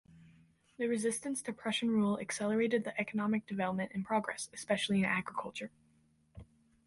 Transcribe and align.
The 0.77 0.87
resistance 0.87 1.43
to 1.43 1.53
Prussian 1.53 1.91
rule 1.91 2.17
accelerated 2.19 2.85
the 2.85 2.99
economic 2.99 3.45
development 3.45 3.91
and 3.93 4.03
progress, 4.03 4.49
especially 4.51 4.97
in 4.97 5.05
agriculture. 5.05 5.69